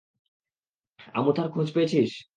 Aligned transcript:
আমুথার 1.13 1.47
খোঁজ 1.49 1.67
পেয়েছিস? 1.73 2.11